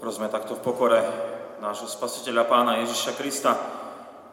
[0.00, 1.04] Prosme takto v pokore
[1.60, 3.52] nášho spasiteľa pána Ježiša Krista.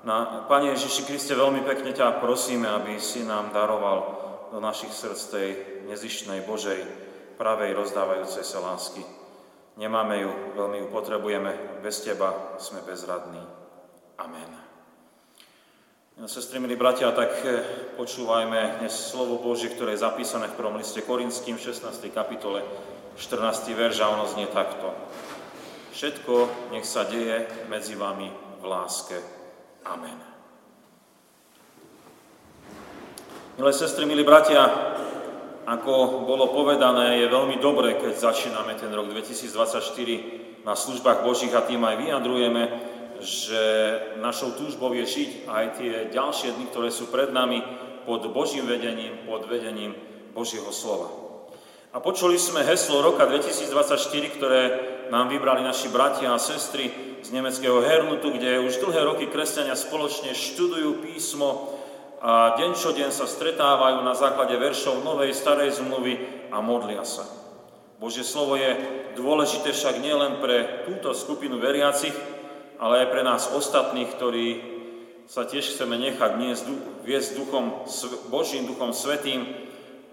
[0.07, 4.15] Na, Pane Ježiši Kriste, veľmi pekne ťa prosíme, aby si nám daroval
[4.55, 5.49] do našich srdc tej
[5.91, 6.87] nezišnej Božej,
[7.35, 9.03] pravej, rozdávajúcej sa lásky.
[9.75, 13.43] Nemáme ju, veľmi ju potrebujeme, bez Teba sme bezradní.
[14.23, 14.51] Amen.
[16.31, 17.59] Sestry, milí bratia, tak eh,
[17.99, 21.91] počúvajme dnes slovo Božie, ktoré je zapísané v prvom liste Korinským 16.
[22.15, 22.63] kapitole
[23.19, 23.75] 14.
[23.75, 24.95] verš a ono znie takto.
[25.97, 26.33] Všetko
[26.77, 28.29] nech sa deje medzi vami
[28.61, 29.17] v láske.
[29.81, 30.13] Amen.
[33.57, 34.61] Milé sestry, milí bratia,
[35.65, 41.65] ako bolo povedané, je veľmi dobré, keď začíname ten rok 2024 na službách Božích a
[41.65, 42.63] tým aj vyjadrujeme,
[43.17, 43.63] že
[44.21, 47.65] našou túžbou je žiť aj tie ďalšie dny, ktoré sú pred nami
[48.05, 49.97] pod Božím vedením, pod vedením
[50.37, 51.09] Božieho slova.
[51.89, 54.61] A počuli sme heslo roka 2024, ktoré
[55.09, 56.91] nám vybrali naši bratia a sestry
[57.23, 61.75] z nemeckého Hernutu, kde už dlhé roky kresťania spoločne študujú písmo
[62.17, 66.17] a deň čo deň sa stretávajú na základe veršov Novej, Starej zmluvy
[66.49, 67.29] a modlia sa.
[67.97, 68.77] Božie slovo je
[69.17, 72.13] dôležité však nielen pre túto skupinu veriacich,
[72.77, 74.47] ale aj pre nás ostatných, ktorí
[75.25, 76.37] sa tiež chceme nechať
[77.03, 77.85] viesť duchom,
[78.29, 79.43] Božím duchom svetým,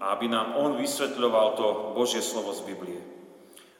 [0.01, 3.14] aby nám on vysvetľoval to Božie slovo z Biblie.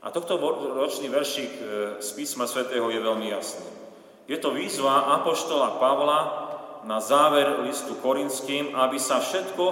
[0.05, 0.37] A tohto
[0.77, 1.63] ročný veršik e,
[1.97, 3.65] z písma svätého je veľmi jasný.
[4.29, 6.19] Je to výzva Apoštola Pavla
[6.85, 9.65] na záver listu Korinským, aby sa všetko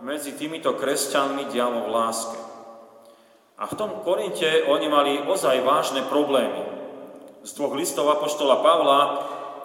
[0.00, 2.40] medzi týmito kresťanmi dialo v láske.
[3.60, 6.64] A v tom Korinte oni mali ozaj vážne problémy.
[7.44, 9.00] Z dvoch listov Apoštola Pavla,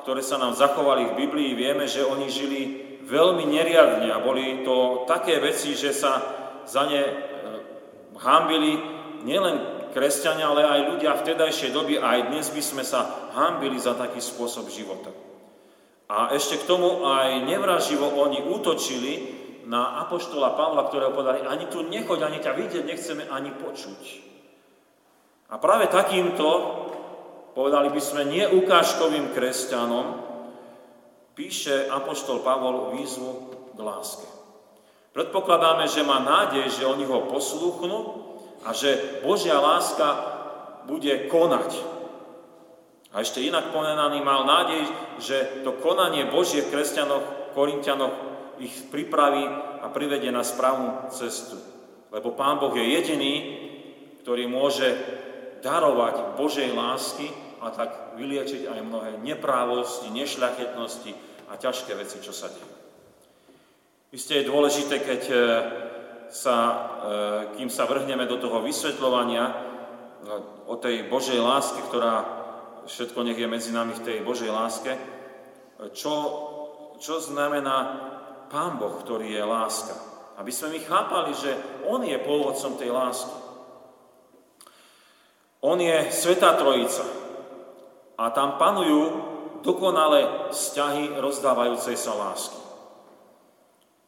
[0.03, 2.61] ktoré sa nám zachovali v Biblii, vieme, že oni žili
[3.07, 6.19] veľmi neriadne a boli to také veci, že sa
[6.67, 7.13] za ne e,
[8.19, 8.75] hambili
[9.23, 13.93] nielen kresťania, ale aj ľudia v tedajšej doby, aj dnes by sme sa hambili za
[13.93, 15.11] taký spôsob života.
[16.11, 19.39] A ešte k tomu aj nevraživo oni útočili
[19.69, 24.01] na apoštola Pavla, ktorého povedali, ani tu nechoď, ani ťa vidieť nechceme, ani počuť.
[25.51, 26.47] A práve takýmto,
[27.55, 30.05] povedali by sme, neukážkovým kresťanom,
[31.35, 33.31] píše Apoštol Pavol výzvu
[33.75, 34.27] k láske.
[35.11, 37.99] Predpokladáme, že má nádej, že oni ho poslúchnu
[38.61, 40.07] a že Božia láska
[40.85, 41.71] bude konať.
[43.11, 44.87] A ešte inak ponenaný mal nádej,
[45.19, 47.25] že to konanie Božie v kresťanoch,
[48.61, 49.43] ich pripraví
[49.81, 51.57] a privedie na správnu cestu.
[52.13, 53.33] Lebo Pán Boh je jediný,
[54.21, 54.95] ktorý môže
[55.65, 57.27] darovať Božej lásky
[57.61, 61.11] a tak vyliečiť aj mnohé neprávosti, nešľachetnosti
[61.49, 62.69] a ťažké veci, čo sa dejú.
[64.11, 65.35] Isté je dôležité, keď e,
[66.31, 66.75] sa, e,
[67.59, 69.53] kým sa vrhneme do toho vysvetľovania e,
[70.71, 72.25] o tej Božej láske, ktorá
[72.87, 74.95] všetko nech je medzi nami v tej Božej láske,
[75.93, 76.13] čo,
[76.97, 78.09] čo znamená
[78.49, 79.93] Pán Boh, ktorý je láska.
[80.39, 81.51] Aby sme my chápali, že
[81.85, 83.37] On je pôvodcom tej lásky.
[85.61, 87.05] On je Svetá Trojica,
[88.21, 89.01] a tam panujú
[89.65, 92.60] dokonalé vzťahy rozdávajúcej sa lásky.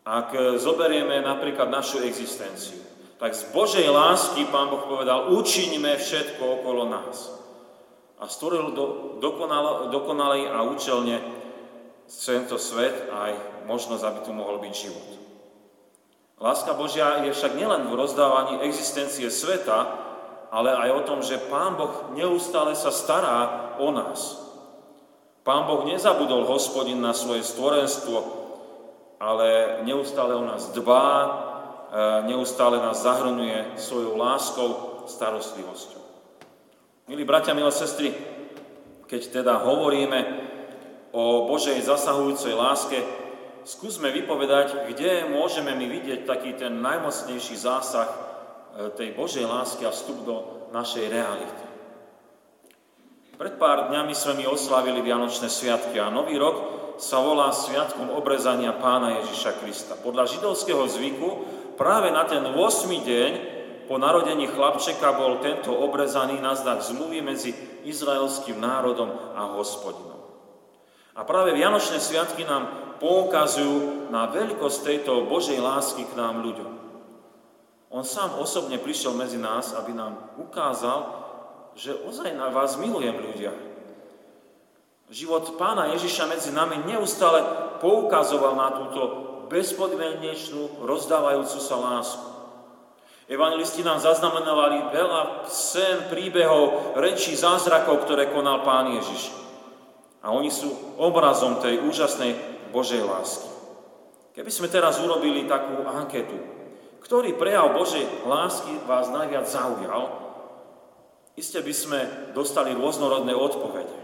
[0.03, 2.83] Ak zoberieme napríklad našu existenciu,
[3.15, 7.31] tak z Božej lásky Pán Boh povedal, učiňme všetko okolo nás.
[8.19, 11.23] A stvoril do, dokonal, dokonalej a účelne
[12.11, 15.09] tento svet aj možnosť, aby tu mohol byť život.
[16.43, 20.03] Láska Božia je však nielen v rozdávaní existencie sveta,
[20.51, 24.35] ale aj o tom, že Pán Boh neustále sa stará o nás.
[25.47, 28.42] Pán Boh nezabudol hospodin na svoje stvorenstvo,
[29.23, 34.69] ale neustále o nás dbá, e, neustále nás zahrnuje svojou láskou,
[35.07, 36.03] starostlivosťou.
[37.07, 38.11] Milí bratia, milé sestry,
[39.07, 40.19] keď teda hovoríme
[41.15, 42.99] o Božej zasahujúcej láske,
[43.63, 48.33] skúsme vypovedať, kde môžeme my vidieť taký ten najmocnejší zásah
[48.73, 50.35] E, tej Božej lásky a vstup do
[50.73, 51.65] našej reality.
[53.37, 56.57] Pred pár dňami sme mi oslavili Vianočné sviatky a Nový rok
[56.97, 59.93] sa volá Sviatkom obrezania Pána Ježiša Krista.
[59.97, 61.29] Podľa židovského zvyku
[61.79, 62.57] práve na ten 8.
[63.01, 63.31] deň
[63.89, 67.51] po narodení chlapčeka bol tento obrezaný na znak zmluvy medzi
[67.83, 70.21] izraelským národom a hospodinom.
[71.13, 76.71] A práve Vianočné sviatky nám poukazujú na veľkosť tejto Božej lásky k nám ľuďom.
[77.93, 81.05] On sám osobne prišiel medzi nás, aby nám ukázal,
[81.77, 83.53] že ozaj na vás milujem ľudia.
[85.11, 87.43] Život pána Ježiša medzi nami neustále
[87.83, 89.01] poukazoval na túto
[89.51, 92.27] bezpodmienečnú, rozdávajúcu sa lásku.
[93.27, 99.31] Evangelisti nám zaznamenávali veľa sen, príbehov, rečí, zázrakov, ktoré konal Pán Ježiš.
[100.23, 102.35] A oni sú obrazom tej úžasnej
[102.75, 103.47] Božej lásky.
[104.33, 106.35] Keby sme teraz urobili takú anketu,
[106.99, 110.09] ktorý prejav Božej lásky vás najviac zaujal,
[111.37, 111.99] iste by sme
[112.35, 114.02] dostali rôznorodné odpovede.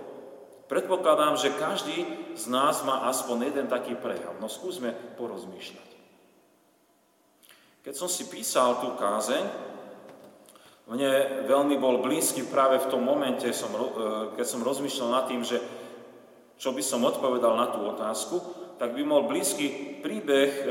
[0.69, 2.05] Predpokladám, že každý
[2.37, 4.37] z nás má aspoň jeden taký prejav.
[4.37, 5.89] No skúsme porozmýšľať.
[7.81, 9.69] Keď som si písal tú kázeň,
[10.93, 13.55] mne veľmi bol blízky práve v tom momente, e,
[14.37, 15.57] keď som rozmýšľal nad tým, že
[16.61, 18.37] čo by som odpovedal na tú otázku,
[18.77, 20.63] tak by bol blízky príbeh, e,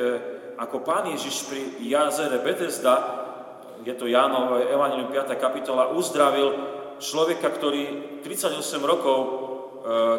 [0.63, 3.27] ako pán Ježiš pri jazere Betesda,
[3.83, 5.39] je to Jánov Evangelium 5.
[5.39, 6.55] kapitola, uzdravil
[6.99, 7.83] človeka, ktorý
[8.23, 9.48] 38 rokov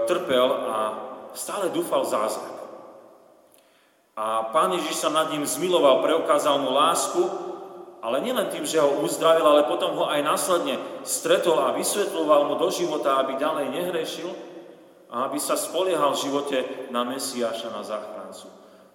[0.09, 0.77] trpel a
[1.37, 2.57] stále dúfal zázrak.
[4.19, 7.23] A pán Ježiš sa nad ním zmiloval, preukázal mu lásku,
[8.03, 10.75] ale nielen tým, že ho uzdravil, ale potom ho aj následne
[11.07, 14.29] stretol a vysvetloval mu do života, aby ďalej nehrešil,
[15.09, 16.57] a aby sa spoliehal v živote
[16.93, 18.47] na Mesiáša, na záchrancu.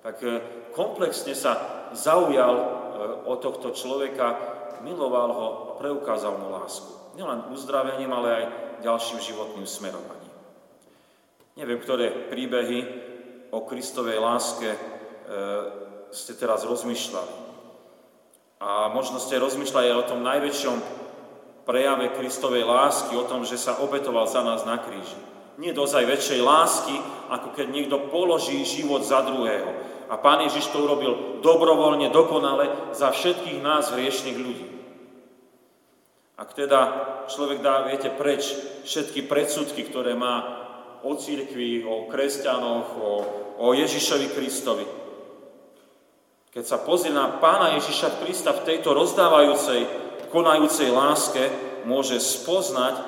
[0.04, 0.28] Tak e,
[0.70, 1.58] komplexne sa
[1.90, 2.64] zaujal e,
[3.26, 4.38] o tohto človeka,
[4.86, 7.18] miloval ho a preukázal mu lásku.
[7.18, 8.44] Nielen uzdravením, ale aj
[8.86, 10.23] ďalším životným smerovaním.
[11.54, 12.78] Neviem, ktoré príbehy
[13.54, 14.78] o Kristovej láske e,
[16.10, 17.34] ste teraz rozmýšľali.
[18.58, 20.76] A možno ste rozmýšľali o tom najväčšom
[21.62, 26.40] prejave Kristovej lásky, o tom, že sa obetoval za nás na kríži nie dozaj väčšej
[26.42, 26.96] lásky,
[27.30, 29.70] ako keď niekto položí život za druhého.
[30.10, 34.68] A Pán Ježiš to urobil dobrovoľne, dokonale za všetkých nás hriešných ľudí.
[36.34, 36.80] Ak teda
[37.30, 38.42] človek dá, viete, preč
[38.82, 40.63] všetky predsudky, ktoré má
[41.04, 43.10] o církvi, o kresťanoch, o,
[43.60, 44.86] o Ježišovi Kristovi.
[46.50, 49.84] Keď sa pozrie na Pána Ježiša Krista v tejto rozdávajúcej,
[50.32, 51.50] konajúcej láske,
[51.84, 53.04] môže spoznať,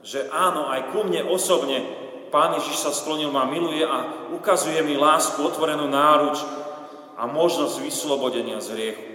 [0.00, 1.84] že áno, aj ku mne osobne
[2.30, 6.38] Pán Ježiš sa sklonil, ma miluje a ukazuje mi lásku, otvorenú náruč
[7.18, 9.06] a možnosť vyslobodenia z hriechu.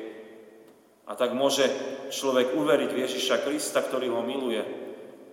[1.08, 1.64] A tak môže
[2.12, 4.60] človek uveriť v Ježiša Krista, ktorý ho miluje,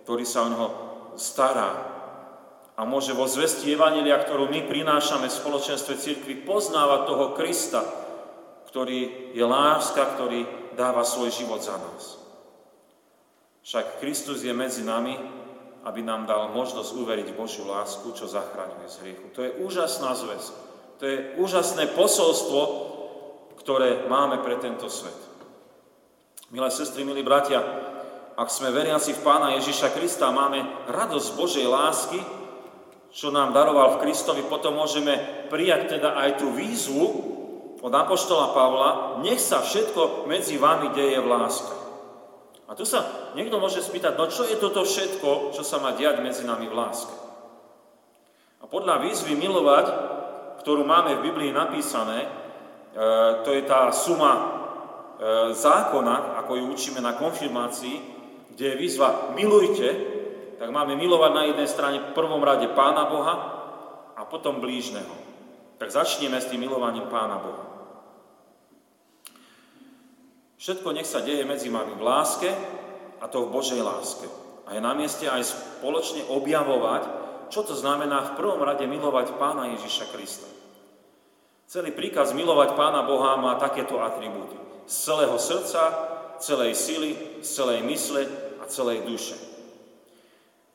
[0.07, 0.67] ktorý sa o neho
[1.19, 1.92] stará.
[2.73, 7.81] A môže vo zvesti Evangelia, ktorú my prinášame v spoločenstve církvy, poznávať toho Krista,
[8.73, 12.17] ktorý je láska, ktorý dáva svoj život za nás.
[13.61, 15.43] Však Kristus je medzi nami
[15.83, 19.27] aby nám dal možnosť uveriť Božiu lásku, čo zachraňuje z hriechu.
[19.35, 20.55] To je úžasná zväz.
[20.99, 22.61] To je úžasné posolstvo,
[23.59, 25.15] ktoré máme pre tento svet.
[26.55, 27.59] Milé sestry, milí bratia,
[28.39, 32.19] ak sme veriaci v Pána Ježiša Krista máme radosť Božej lásky,
[33.13, 37.05] čo nám daroval v Kristovi, potom môžeme prijať teda aj tú výzvu
[37.77, 38.89] od Apoštola Pavla,
[39.21, 41.73] nech sa všetko medzi vami deje v láske.
[42.65, 43.05] A tu sa
[43.37, 46.73] niekto môže spýtať, no čo je toto všetko, čo sa má diať medzi nami v
[46.73, 47.13] láske?
[48.63, 49.85] A podľa výzvy milovať,
[50.65, 52.27] ktorú máme v Biblii napísané, e,
[53.45, 54.41] to je tá suma e,
[55.53, 57.95] zákona, ako ju učíme na konfirmácii,
[58.55, 60.12] kde je výzva milujte,
[60.59, 63.35] tak máme milovať na jednej strane v prvom rade Pána Boha
[64.13, 65.13] a potom blížneho.
[65.81, 67.65] Tak začneme s tým milovaním Pána Boha.
[70.63, 72.47] Všetko nech sa deje medzi vami v láske
[73.19, 74.27] a to v Božej láske.
[74.63, 77.03] A je na mieste aj spoločne objavovať,
[77.51, 80.47] čo to znamená v prvom rade milovať Pána Ježiša Krista.
[81.67, 84.55] Celý príkaz milovať Pána Boha má takéto atribúty.
[84.87, 85.83] Z celého srdca,
[86.39, 87.11] celej sily,
[87.43, 88.23] celej mysle
[88.61, 89.52] a celej duše.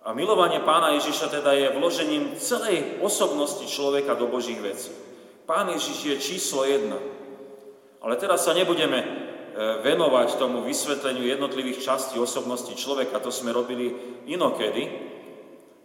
[0.09, 4.89] A milovanie Pána Ježiša teda je vložením celej osobnosti človeka do Božích vecí.
[5.45, 6.97] Pán Ježiš je číslo jedna.
[8.01, 13.19] Ale teraz sa nebudeme E, venovať tomu vysvetleniu jednotlivých častí osobnosti človeka.
[13.19, 13.91] To sme robili
[14.31, 14.87] inokedy,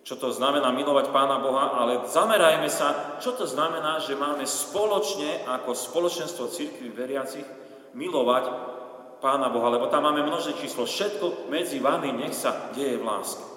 [0.06, 5.50] čo to znamená milovať Pána Boha, ale zamerajme sa, čo to znamená, že máme spoločne
[5.50, 7.48] ako spoločenstvo církvy veriacich
[7.98, 8.46] milovať
[9.18, 10.86] Pána Boha, lebo tam máme množné číslo.
[10.86, 13.53] Všetko medzi vami nech sa deje v láske.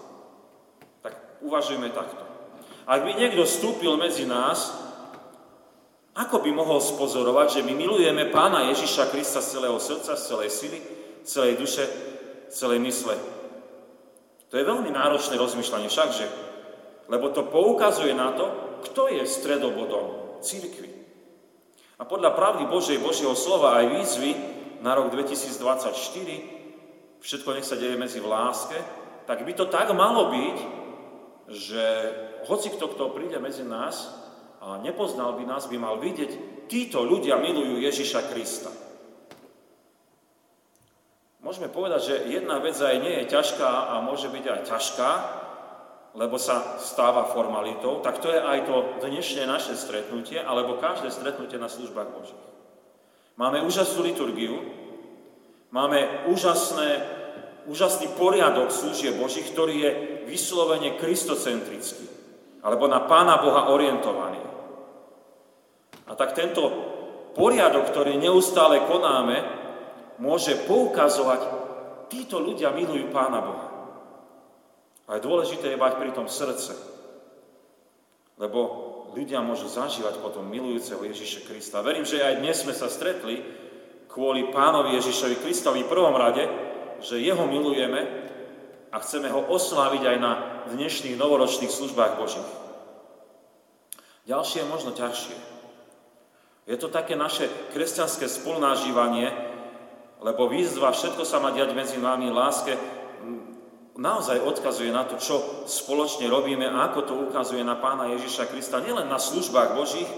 [1.44, 2.24] Uvažujme takto.
[2.86, 4.86] Ak by niekto vstúpil medzi nás
[6.16, 10.48] ako by mohol spozorovať, že my milujeme Pána Ježiša Krista z celého srdca, z celej
[10.48, 10.80] sily,
[11.20, 11.84] z celej duše,
[12.48, 13.20] z celej mysle?
[14.48, 16.26] To je veľmi náročné rozmýšľanie všakže,
[17.12, 18.48] lebo to poukazuje na to,
[18.88, 20.88] kto je stredobodom církvy.
[22.00, 24.32] A podľa pravdy Božej, Božieho slova aj výzvy
[24.80, 28.80] na rok 2024, všetko nech sa deje medzi v láske,
[29.28, 30.85] tak by to tak malo byť,
[31.46, 31.84] že
[32.50, 34.10] hoci kto, kto príde medzi nás,
[34.60, 38.72] a nepoznal by nás, by mal vidieť, títo ľudia milujú Ježiša Krista.
[41.46, 45.10] môžeme povedať, že jedna vec aj nie je ťažká a môže byť aj ťažká,
[46.18, 48.76] lebo sa stáva formalitou, tak to je aj to
[49.06, 52.44] dnešné naše stretnutie, alebo každé stretnutie na službách Božích.
[53.38, 54.58] Máme úžasnú liturgiu,
[55.70, 57.04] máme úžasné,
[57.70, 59.90] úžasný poriadok služieb Božích, ktorý je
[60.26, 62.06] vyslovene kristocentrický,
[62.66, 64.42] alebo na Pána Boha orientovaný.
[66.06, 66.66] A tak tento
[67.38, 69.42] poriadok, ktorý neustále konáme,
[70.18, 71.40] môže poukazovať,
[72.10, 73.68] títo ľudia milujú Pána Boha.
[75.06, 76.74] A je dôležité je mať pri tom srdce,
[78.36, 78.60] lebo
[79.14, 81.80] ľudia môžu zažívať potom milujúceho Ježiša Krista.
[81.80, 83.40] Verím, že aj dnes sme sa stretli
[84.10, 86.44] kvôli pánovi Ježišovi Kristovi v prvom rade,
[87.04, 88.26] že jeho milujeme
[88.96, 90.32] a chceme ho osláviť aj na
[90.72, 92.50] dnešných novoročných službách Božích.
[94.24, 95.36] Ďalšie je možno ťažšie.
[96.64, 99.28] Je to také naše kresťanské spolnážívanie,
[100.24, 102.72] lebo výzva všetko sa má diať medzi nami láske
[103.96, 108.80] naozaj odkazuje na to, čo spoločne robíme a ako to ukazuje na pána Ježiša Krista
[108.80, 110.08] nielen na službách Božích,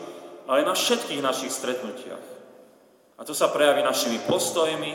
[0.51, 2.27] ale na všetkých našich stretnutiach.
[3.19, 4.93] A to sa prejaví našimi postojmi,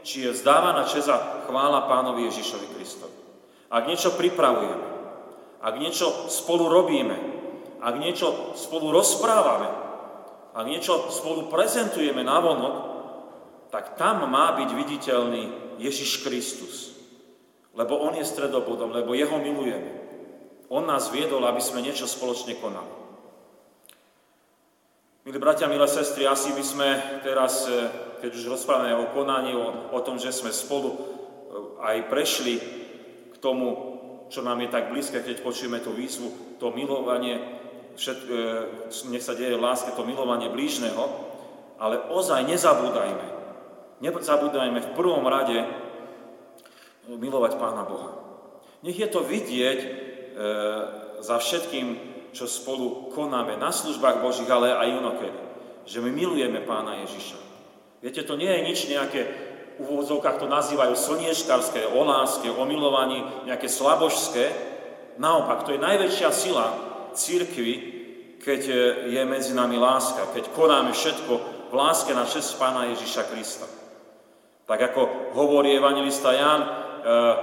[0.00, 3.25] či je vzdávaná čeza chvála pánovi Ježišovi Kristovi.
[3.70, 4.86] Ak niečo pripravujeme,
[5.62, 7.18] ak niečo spolu robíme,
[7.82, 9.68] ak niečo spolu rozprávame,
[10.56, 12.74] ak niečo spolu prezentujeme na vonok,
[13.68, 15.42] tak tam má byť viditeľný
[15.82, 16.96] Ježiš Kristus.
[17.76, 19.90] Lebo On je stredobodom, lebo Jeho milujeme.
[20.72, 23.06] On nás viedol, aby sme niečo spoločne konali.
[25.26, 26.88] Milí bratia, milé sestry, asi by sme
[27.26, 27.90] teraz, e,
[28.22, 30.98] keď už rozprávame o konaní, o, o tom, že sme spolu e,
[31.82, 32.54] aj prešli
[33.46, 33.66] tomu,
[34.26, 37.38] čo nám je tak blízke, keď počujeme tú výzvu, to milovanie,
[37.94, 38.42] všet, e,
[39.14, 41.06] nech sa deje v láske, to milovanie blížneho,
[41.78, 43.38] ale ozaj nezabúdajme.
[44.02, 45.62] Nezabúdajme v prvom rade
[47.06, 48.18] milovať Pána Boha.
[48.82, 49.88] Nech je to vidieť e,
[51.22, 55.40] za všetkým, čo spolu konáme na službách Božích, ale aj inokedy.
[55.86, 57.38] Že my milujeme Pána Ježiša.
[58.02, 59.20] Viete, to nie je nič nejaké,
[59.76, 64.48] v úvodzovkách to nazývajú slniečkarské, o láske, o milovaní, nejaké slabožské.
[65.20, 66.66] Naopak, to je najväčšia sila
[67.12, 67.74] církvy,
[68.40, 68.60] keď
[69.08, 71.32] je medzi nami láska, keď konáme všetko
[71.68, 73.66] v láske na čest Pána Ježiša Krista.
[74.66, 77.34] Tak ako hovorí evangelista Ján, Eh,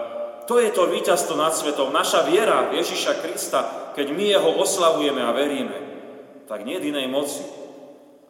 [0.43, 1.95] to je to víťazstvo nad svetom.
[1.95, 3.59] Naša viera v Ježiša Krista,
[3.95, 5.77] keď my jeho oslavujeme a veríme,
[6.51, 7.47] tak nie je inej moci.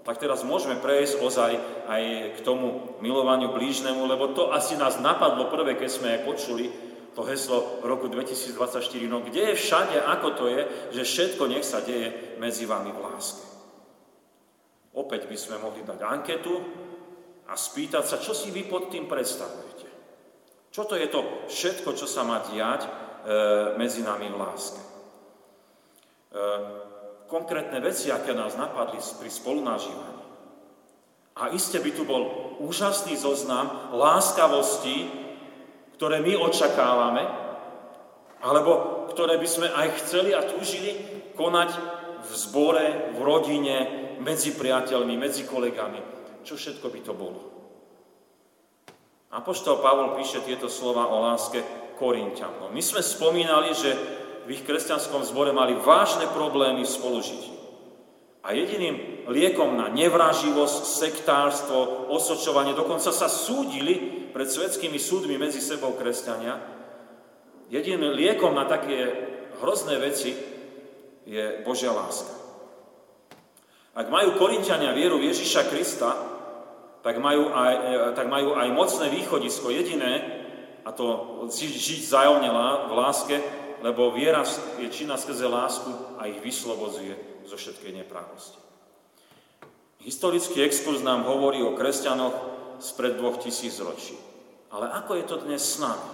[0.03, 1.51] Tak teraz môžeme prejsť ozaj
[1.87, 2.03] aj
[2.35, 6.67] k tomu milovaniu blížnemu, lebo to asi nás napadlo prvé, keď sme aj počuli
[7.15, 8.83] to heslo v roku 2024.
[9.07, 10.61] No kde je všade, ako to je,
[10.97, 13.45] že všetko nech sa deje medzi vami v láske.
[14.93, 16.53] Opäť by sme mohli dať anketu
[17.47, 19.87] a spýtať sa, čo si vy pod tým predstavujete.
[20.73, 22.89] Čo to je to všetko, čo sa má diať e,
[23.77, 24.81] medzi nami v láske?
[24.81, 24.87] E,
[27.27, 30.23] konkrétne veci, aké nás napadli pri spolunažívaní.
[31.33, 35.09] A iste by tu bol úžasný zoznam láskavosti,
[35.97, 37.25] ktoré my očakávame,
[38.43, 38.71] alebo
[39.09, 40.93] ktoré by sme aj chceli a túžili
[41.33, 41.69] konať
[42.23, 42.85] v zbore,
[43.17, 43.77] v rodine,
[44.21, 45.99] medzi priateľmi, medzi kolegami.
[46.45, 47.41] Čo všetko by to bolo?
[49.33, 51.65] Apoštol Pavol píše tieto slova o láske
[51.97, 52.69] Korintianom.
[52.69, 53.89] My sme spomínali, že
[54.43, 57.53] v ich kresťanskom zbore mali vážne problémy v spolužití.
[58.43, 65.95] A jediným liekom na nevraživosť, sektárstvo, osočovanie, dokonca sa súdili pred svetskými súdmi medzi sebou
[65.95, 66.59] kresťania,
[67.71, 69.15] jediným liekom na také
[69.63, 70.35] hrozné veci
[71.23, 72.35] je Božia láska.
[73.95, 76.11] Ak majú Korintiania vieru v Ježiša Krista,
[76.99, 80.43] tak majú aj, e, tak majú aj mocné východisko jediné,
[80.83, 82.49] a to žiť zájomne
[82.89, 83.35] v láske,
[83.83, 84.47] lebo viera
[84.79, 88.55] je činná skrze lásku a ich vyslobodzuje zo všetkej neprávosti.
[90.07, 92.35] Historický exkurs nám hovorí o kresťanoch
[92.79, 94.15] spred dvoch tisíc ročí.
[94.71, 96.11] Ale ako je to dnes s nami?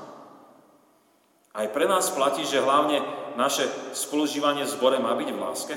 [1.54, 3.02] Aj pre nás platí, že hlavne
[3.38, 5.76] naše spolužívanie v zbore má byť v láske?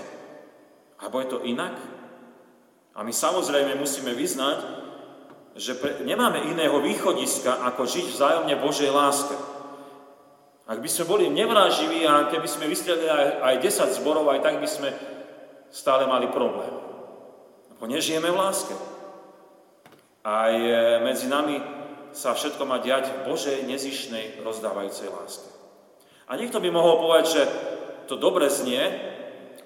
[1.01, 1.77] Alebo je to inak?
[2.93, 4.59] A my samozrejme musíme vyznať,
[5.57, 9.37] že pre, nemáme iného východiska, ako žiť vzájomne Božej láske.
[10.73, 13.55] Ak by sme boli nevráživí a keby sme vystrelili aj, aj
[13.93, 14.89] 10 zborov, aj tak by sme
[15.69, 16.73] stále mali problém.
[17.77, 18.73] Lebo nežijeme v láske.
[20.25, 21.61] Aj e, medzi nami
[22.17, 25.45] sa všetko má diať v Božej nezišnej rozdávajúcej láske.
[26.33, 27.43] A niekto by mohol povedať, že
[28.09, 28.81] to dobre znie,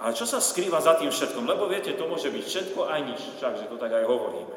[0.02, 1.46] ale čo sa skrýva za tým všetkom?
[1.46, 4.56] Lebo viete, to môže byť všetko aj nič, však, že to tak aj hovoríme.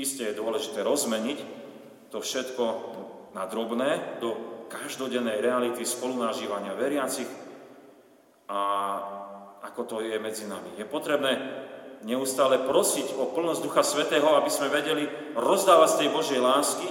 [0.00, 1.66] Isté je dôležité rozmeniť
[2.10, 2.64] to to všetko
[3.36, 7.28] na drobné, do každodennej reality spolunažívania veriacich
[8.46, 8.60] a
[9.66, 10.78] ako to je medzi nami.
[10.78, 11.38] Je potrebné
[12.06, 16.88] neustále prosiť o plnosť Ducha Svetého, aby sme vedeli rozdávať z tej Božej lásky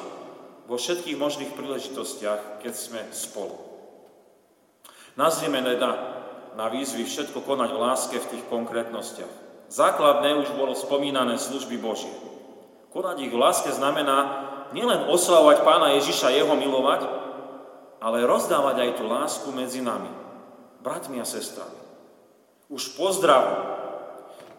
[0.66, 3.56] vo všetkých možných príležitostiach, keď sme spolu.
[5.16, 5.92] Nazrieme teda
[6.60, 9.32] na výzvy všetko konať v láske v tých konkrétnostiach.
[9.72, 12.12] Základné už bolo spomínané služby Božie.
[12.92, 17.25] Konať ich v láske znamená nielen oslavovať pána Ježiša, jeho milovať,
[18.06, 20.14] ale rozdávať aj tú lásku medzi nami,
[20.86, 21.82] bratmi a sestrami.
[22.70, 23.66] Už pozdravom,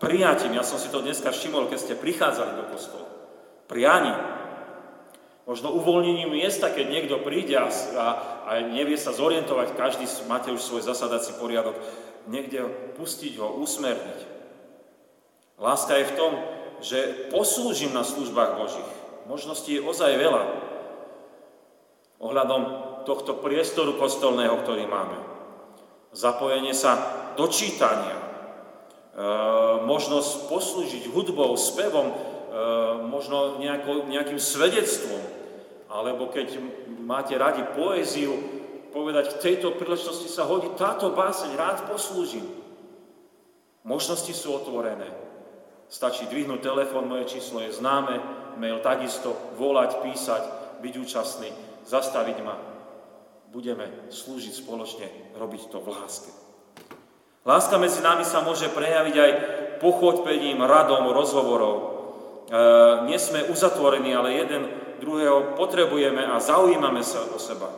[0.02, 3.06] prijatím, ja som si to dneska všimol, keď ste prichádzali do kostola,
[3.70, 4.18] prianím,
[5.46, 8.06] možno uvoľnením miesta, keď niekto príde a, a,
[8.50, 11.78] a nevie sa zorientovať, každý máte už svoj zasadací poriadok,
[12.26, 12.66] niekde
[12.98, 14.34] pustiť ho, usmerniť.
[15.62, 16.32] Láska je v tom,
[16.82, 18.92] že poslúžim na službách Božích.
[19.30, 20.44] Možností je ozaj veľa
[22.20, 25.16] ohľadom tohto priestoru kostolného, ktorý máme.
[26.10, 26.98] Zapojenie sa
[27.38, 28.24] do čítania, e,
[29.86, 32.14] možnosť poslúžiť hudbou, spevom, e,
[33.06, 35.22] možno nejako, nejakým svedectvom,
[35.86, 36.58] alebo keď
[37.06, 38.34] máte radi poéziu,
[38.90, 42.48] povedať, v tejto príležitosti sa hodí táto báseň, rád poslúžim.
[43.86, 45.06] Možnosti sú otvorené.
[45.86, 48.18] Stačí dvihnúť telefón, moje číslo je známe,
[48.58, 50.42] mail takisto, volať, písať,
[50.82, 51.52] byť účastný,
[51.86, 52.75] zastaviť ma.
[53.56, 55.08] Budeme slúžiť spoločne,
[55.40, 56.28] robiť to v láske.
[57.48, 59.32] Láska medzi nami sa môže prejaviť aj
[59.80, 61.76] pochodpením, radom, rozhovorov.
[61.80, 61.84] E,
[63.08, 64.68] nie sme uzatvorení, ale jeden
[65.00, 67.72] druhého potrebujeme a zaujímame sa o seba.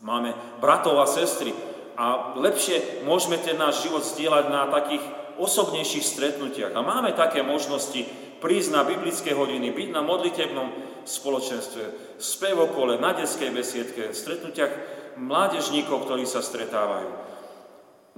[0.00, 1.52] Máme bratov a sestry
[2.00, 5.04] a lepšie môžeme ten náš život zdieľať na takých
[5.36, 6.72] osobnejších stretnutiach.
[6.72, 8.08] A máme také možnosti
[8.40, 10.68] prísť na biblické hodiny, byť na modlitebnom
[11.08, 11.84] spoločenstve,
[12.20, 14.70] spev okole, na detskej besiedke, stretnutiach
[15.16, 17.10] mládežníkov, ktorí sa stretávajú.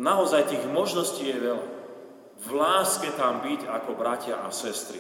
[0.01, 1.67] Naozaj tých možností je veľa.
[2.41, 4.99] V láske tam byť ako bratia a sestry.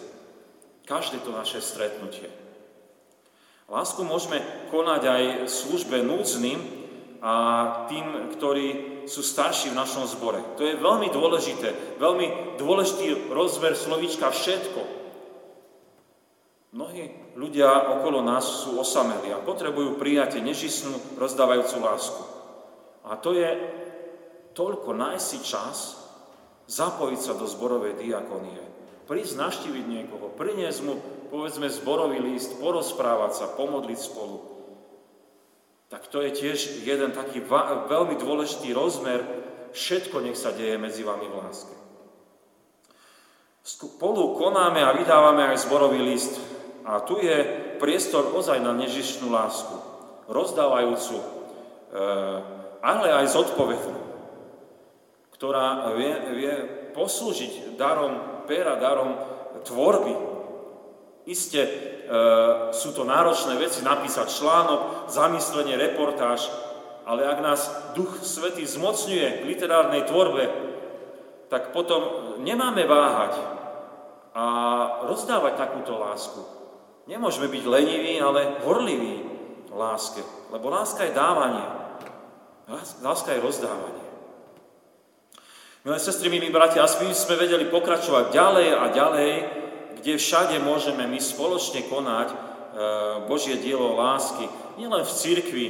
[0.84, 2.28] Každé to naše stretnutie.
[3.70, 4.42] Lásku môžeme
[4.74, 6.58] konať aj v službe núdznym
[7.22, 7.34] a
[7.86, 8.68] tým, ktorí
[9.06, 10.42] sú starší v našom zbore.
[10.58, 14.99] To je veľmi dôležité, veľmi dôležitý rozmer slovíčka všetko.
[16.70, 22.22] Mnohí ľudia okolo nás sú osamelí a potrebujú prijať nežisnú, rozdávajúcu lásku.
[23.02, 23.58] A to je
[24.54, 25.98] toľko nájsť si čas,
[26.70, 28.62] zapojiť sa do zborovej diakonie,
[29.10, 30.94] prísť naštíviť niekoho, priniesť mu,
[31.34, 34.38] povedzme, zborový list, porozprávať sa, pomodliť spolu.
[35.90, 37.42] Tak to je tiež jeden taký
[37.90, 39.26] veľmi dôležitý rozmer,
[39.74, 41.74] všetko nech sa deje medzi vami v láske.
[43.66, 46.38] Spolu konáme a vydávame aj zborový list,
[46.84, 47.36] a tu je
[47.76, 49.74] priestor ozaj na nežišnú lásku,
[50.30, 51.24] rozdávajúcu, e,
[52.80, 54.00] ale aj zodpovednú,
[55.36, 56.54] ktorá vie, vie
[56.96, 59.16] poslúžiť darom pera, darom
[59.64, 60.14] tvorby.
[61.28, 61.70] Isté e,
[62.72, 66.48] sú to náročné veci, napísať článok, zamyslenie, reportáž,
[67.04, 67.60] ale ak nás
[67.92, 70.44] Duch Svetý zmocňuje k literárnej tvorbe,
[71.50, 73.34] tak potom nemáme váhať
[74.30, 74.44] a
[75.10, 76.38] rozdávať takúto lásku.
[77.08, 79.16] Nemôžeme byť leniví, ale horliví
[79.70, 80.20] v láske.
[80.52, 81.64] Lebo láska je dávanie.
[83.00, 84.04] Láska je rozdávanie.
[85.80, 89.32] Milé sestry, milí bratia, aspoň sme vedeli pokračovať ďalej a ďalej,
[89.96, 92.36] kde všade môžeme my spoločne konať e,
[93.24, 94.44] Božie dielo lásky.
[94.76, 95.66] Nielen v cirkvi,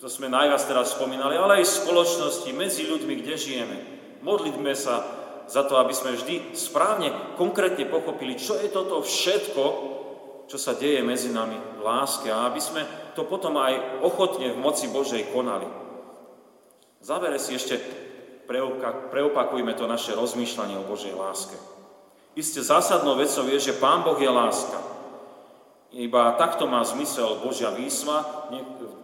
[0.00, 3.78] to sme najviac teraz spomínali, ale aj v spoločnosti, medzi ľuďmi, kde žijeme.
[4.24, 5.04] Modlitme sa
[5.44, 9.64] za to, aby sme vždy správne, konkrétne pochopili, čo je toto všetko,
[10.52, 12.84] čo sa deje medzi nami v láske a aby sme
[13.16, 15.64] to potom aj ochotne v moci Božej konali.
[17.00, 17.80] V závere si ešte
[19.08, 21.56] preopakujme to naše rozmýšľanie o Božej láske.
[22.36, 24.76] Isté zásadnou vecou je, že Pán Boh je láska.
[25.96, 28.20] Iba takto má zmysel Božia výsma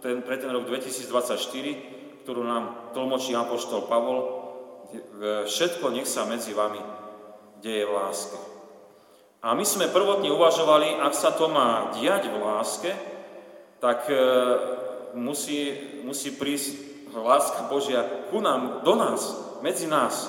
[0.05, 4.37] ten, pre ten rok 2024, ktorú nám tlmočí Apoštol Pavol.
[5.49, 6.81] Všetko nech sa medzi vami
[7.57, 8.58] deje v láske.
[9.39, 12.91] A my sme prvotne uvažovali, ak sa to má diať v láske,
[13.79, 14.15] tak e,
[15.15, 15.71] musí,
[16.03, 16.75] musí prísť
[17.15, 20.27] láska Božia ku nám, do nás, medzi nás.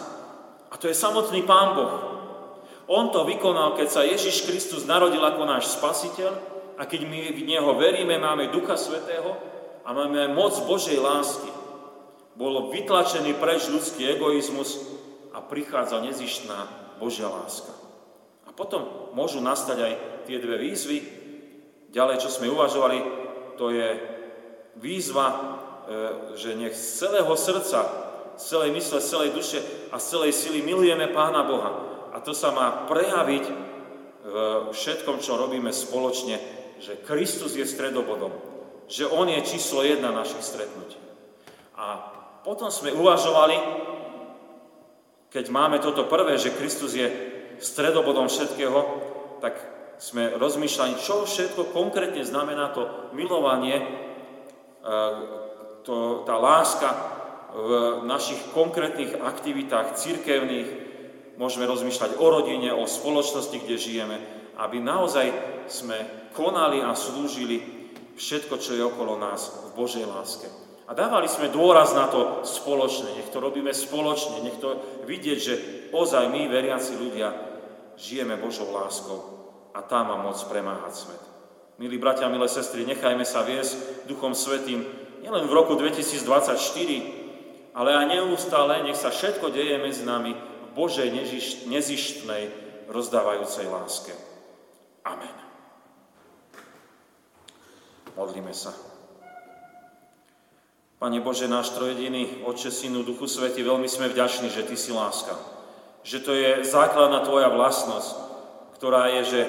[0.70, 1.94] A to je samotný Pán Boh.
[2.90, 6.32] On to vykonal, keď sa Ježiš Kristus narodil ako náš spasiteľ
[6.78, 9.34] a keď my v Neho veríme, máme Ducha Svetého
[9.82, 11.50] a máme moc Božej lásky.
[12.38, 14.86] Bol vytlačený preč ľudský egoizmus
[15.34, 16.66] a prichádza nezištná
[16.98, 17.70] Božia láska.
[18.46, 19.92] A potom môžu nastať aj
[20.28, 21.20] tie dve výzvy,
[21.90, 22.98] Ďalej, čo sme uvažovali,
[23.58, 23.88] to je
[24.78, 25.36] výzva, e,
[26.38, 27.82] že nech z celého srdca,
[28.38, 29.58] z celej mysle, z celej duše
[29.90, 31.70] a z celej sily milujeme Pána Boha.
[32.14, 33.44] A to sa má prejaviť
[34.20, 36.38] v všetkom, čo robíme spoločne,
[36.78, 38.30] že Kristus je stredobodom,
[38.86, 40.98] že On je číslo jedna našich stretnutí.
[41.74, 41.86] A
[42.46, 43.56] potom sme uvažovali,
[45.32, 47.29] keď máme toto prvé, že Kristus je
[47.60, 48.80] stredobodom všetkého,
[49.44, 49.54] tak
[50.00, 53.86] sme rozmýšľali, čo všetko konkrétne znamená to milovanie, e,
[55.84, 56.88] to, tá láska
[57.52, 57.70] v
[58.08, 60.68] našich konkrétnych aktivitách církevných.
[61.36, 64.16] Môžeme rozmýšľať o rodine, o spoločnosti, kde žijeme,
[64.56, 65.32] aby naozaj
[65.68, 67.60] sme konali a slúžili
[68.16, 70.48] všetko, čo je okolo nás v Božej láske.
[70.90, 74.74] A dávali sme dôraz na to spoločne, nech to robíme spoločne, nech to
[75.06, 75.54] vidieť, že
[75.94, 77.49] ozaj my, veriaci ľudia,
[78.00, 79.20] žijeme Božou láskou
[79.76, 81.22] a tá má moc premáhať svet.
[81.80, 84.84] Milí bratia, milé sestry, nechajme sa viesť Duchom Svetým
[85.20, 91.08] nielen v roku 2024, ale aj neustále, nech sa všetko deje medzi nami v Božej
[91.68, 92.50] nezištnej,
[92.90, 94.12] rozdávajúcej láske.
[95.06, 95.36] Amen.
[98.18, 98.74] Modlíme sa.
[101.00, 105.32] Pane Bože, náš trojediný, Otče, Synu, Duchu Svety, veľmi sme vďační, že Ty si láska.
[106.00, 108.14] Že to je základná Tvoja vlastnosť,
[108.80, 109.40] ktorá je, že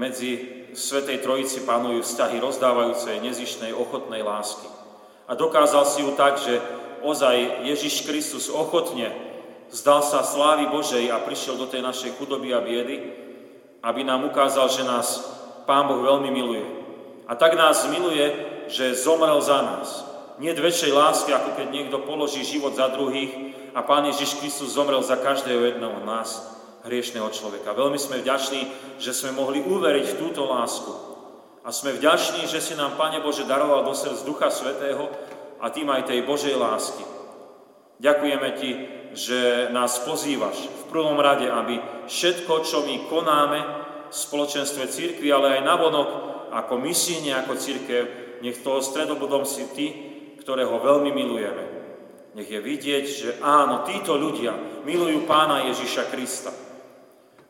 [0.00, 0.30] medzi
[0.72, 4.68] Svetej Trojici panujú vzťahy rozdávajúcej, nezišnej, ochotnej lásky.
[5.28, 6.60] A dokázal si ju tak, že
[7.04, 9.12] ozaj Ježiš Kristus ochotne
[9.68, 12.96] zdal sa slávy Božej a prišiel do tej našej chudoby a biedy,
[13.84, 15.20] aby nám ukázal, že nás
[15.68, 16.64] Pán Boh veľmi miluje.
[17.28, 18.32] A tak nás miluje,
[18.72, 20.07] že zomrel za nás.
[20.38, 25.02] Nie väčšej lásky, ako keď niekto položí život za druhých a Pán Ježiš Kristus zomrel
[25.02, 26.46] za každého jedného nás
[26.86, 27.74] hriešného človeka.
[27.74, 28.70] Veľmi sme vďační,
[29.02, 30.94] že sme mohli uveriť v túto lásku.
[31.66, 35.10] A sme vďační, že si nám, Pane Bože, daroval do srdc Ducha Svetého
[35.58, 37.02] a tým aj tej Božej lásky.
[37.98, 38.70] Ďakujeme Ti,
[39.18, 43.58] že nás pozývaš v prvom rade, aby všetko, čo my konáme
[44.06, 46.08] v spoločenstve církvy, ale aj navonok,
[46.54, 48.02] ako misíne, ako církev,
[48.38, 50.07] nech toho stredobodom si Ty,
[50.48, 51.64] ktorého veľmi milujeme.
[52.32, 54.56] Nech je vidieť, že áno, títo ľudia
[54.88, 56.48] milujú Pána Ježiša Krista.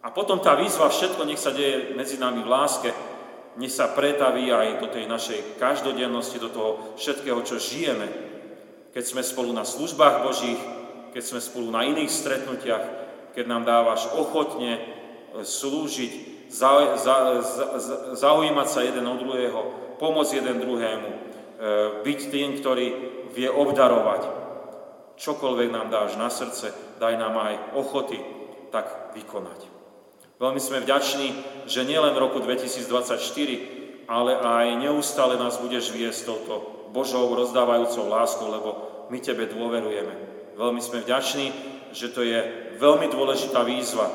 [0.03, 2.91] A potom tá výzva, všetko nech sa deje medzi nami v láske,
[3.55, 8.11] nech sa pretaví aj do tej našej každodennosti, do toho všetkého, čo žijeme.
[8.91, 10.59] Keď sme spolu na službách Božích,
[11.15, 12.85] keď sme spolu na iných stretnutiach,
[13.31, 14.83] keď nám dávaš ochotne e,
[15.47, 17.65] slúžiť, za, za, za,
[18.19, 19.61] zaujímať sa jeden od druhého,
[20.03, 21.29] pomôcť jeden druhému,
[22.07, 22.87] byť tým, ktorý
[23.35, 24.23] vie obdarovať.
[25.19, 26.71] Čokoľvek nám dáš na srdce,
[27.03, 28.23] daj nám aj ochoty
[28.71, 29.67] tak vykonať.
[30.39, 31.29] Veľmi sme vďační,
[31.67, 38.47] že nielen v roku 2024, ale aj neustále nás budeš viesť touto Božou rozdávajúcou láskou,
[38.47, 38.71] lebo
[39.11, 40.15] my Tebe dôverujeme.
[40.55, 41.51] Veľmi sme vďační,
[41.91, 42.39] že to je
[42.79, 44.07] veľmi dôležitá výzva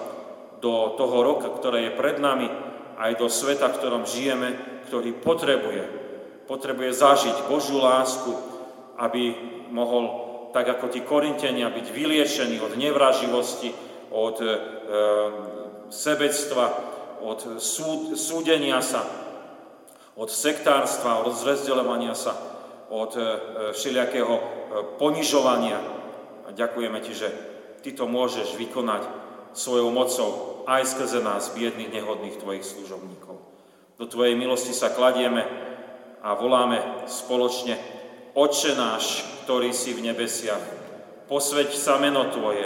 [0.63, 2.47] do toho roka, ktoré je pred nami,
[2.95, 4.55] aj do sveta, v ktorom žijeme,
[4.87, 6.02] ktorý potrebuje,
[6.45, 8.31] potrebuje zažiť Božiu lásku,
[8.99, 9.33] aby
[9.71, 10.03] mohol,
[10.53, 13.73] tak ako tí korintenia, byť vyliešený od nevraživosti,
[14.13, 14.47] od e,
[15.89, 16.65] sebectva,
[17.23, 19.01] od súd, súdenia sa,
[20.13, 22.37] od sektárstva, od zrezdeľovania sa,
[22.93, 23.21] od e,
[23.73, 24.43] všelijakého e,
[25.01, 25.81] ponižovania.
[26.45, 27.29] A ďakujeme Ti, že
[27.81, 29.03] Ty to môžeš vykonať
[29.57, 33.41] svojou mocou aj skrze nás, biedných, nehodných Tvojich služobníkov.
[33.97, 35.72] Do Tvojej milosti sa kladieme
[36.23, 37.75] a voláme spoločne
[38.33, 40.63] Oče náš, ktorý si v nebesiach,
[41.29, 42.65] posveď sa meno Tvoje,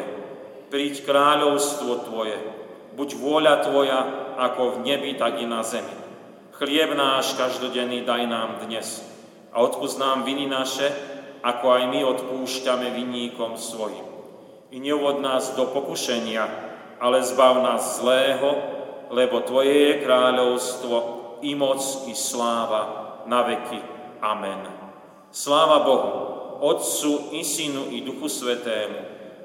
[0.72, 2.40] príď kráľovstvo Tvoje,
[2.96, 4.00] buď vôľa Tvoja,
[4.38, 5.92] ako v nebi, tak i na zemi.
[6.56, 9.04] Chlieb náš každodenný daj nám dnes
[9.52, 10.88] a odpúsť nám viny naše,
[11.42, 14.06] ako aj my odpúšťame vinníkom svojim.
[14.72, 16.48] I neuvod nás do pokušenia,
[17.02, 18.56] ale zbav nás zlého,
[19.12, 20.96] lebo Tvoje je kráľovstvo,
[21.44, 23.80] i moc, i sláva, na veky.
[24.24, 24.64] Amen.
[25.30, 26.12] Sláva Bohu,
[26.64, 29.00] Otcu, i Synu, i Duchu Svetému,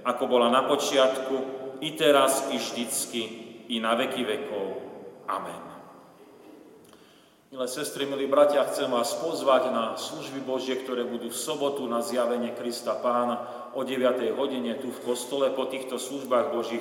[0.06, 1.36] ako bola na počiatku,
[1.82, 3.22] i teraz, i vždycky,
[3.68, 4.66] i na veky vekov.
[5.28, 5.62] Amen.
[7.52, 12.00] Milé sestry, milí bratia, chcem vás pozvať na služby Božie, ktoré budú v sobotu na
[12.00, 13.44] zjavenie Krista Pána
[13.76, 14.24] o 9.
[14.32, 15.52] hodine tu v kostole.
[15.52, 16.80] Po týchto službách Božích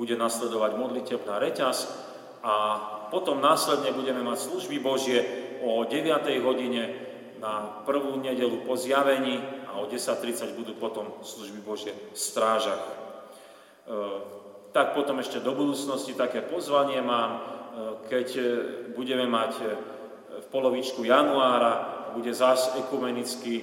[0.00, 1.92] bude nasledovať modlitebná reťaz
[2.40, 2.54] a
[3.12, 5.20] potom následne budeme mať služby Božie
[5.66, 6.46] o 9.
[6.46, 7.06] hodine
[7.42, 12.80] na prvú nedelu po zjavení a o 10.30 budú potom služby Božie v strážach.
[12.80, 12.92] E,
[14.72, 17.40] tak potom ešte do budúcnosti také pozvanie mám, e,
[18.08, 18.42] keď e,
[18.96, 19.52] budeme mať
[20.36, 23.60] v polovičku januára bude zás ekumenický,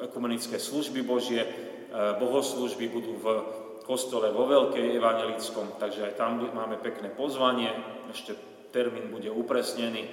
[0.00, 1.40] ekumenické služby Božie,
[1.92, 3.26] bohoslužby budú v
[3.84, 7.72] kostole vo Veľkej evangelickom, takže aj tam máme pekné pozvanie,
[8.12, 8.36] ešte
[8.72, 10.04] termín bude upresnený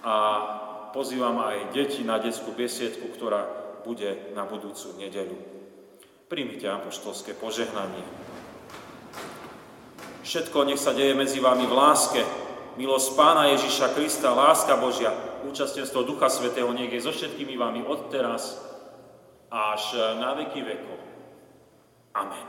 [0.00, 0.16] a
[0.92, 3.46] pozývam aj deti na detskú besiedku, ktorá
[3.84, 5.36] bude na budúcu nedeľu.
[6.30, 8.04] Príjmite apoštolské požehnanie.
[10.22, 12.22] Všetko nech sa deje medzi vami v láske,
[12.78, 15.10] milosť Pána Ježiša Krista, láska Božia,
[15.42, 18.62] účastenstvo Ducha Svetého nech je so všetkými vami od teraz
[19.50, 20.98] až na veky vekov.
[22.14, 22.46] Amen.